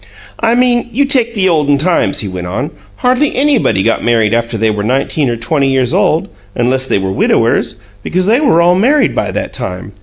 [0.39, 4.57] "I mean, you take the olden times," he went on; "hardly anybody got married after
[4.57, 8.73] they were nineteen or twenty years old, unless they were widowers, because they were all
[8.73, 9.91] married by that time.